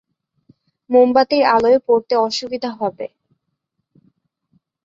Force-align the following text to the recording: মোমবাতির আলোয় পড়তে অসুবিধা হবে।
মোমবাতির 0.89 1.43
আলোয় 1.47 1.79
পড়তে 1.87 2.13
অসুবিধা 2.19 2.69
হবে। 2.79 3.05